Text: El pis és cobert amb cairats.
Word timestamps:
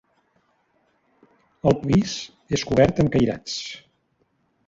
El 1.71 1.77
pis 1.83 2.15
és 2.59 2.65
cobert 2.71 3.01
amb 3.05 3.13
cairats. 3.17 3.61